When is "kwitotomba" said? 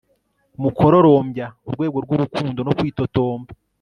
2.77-3.49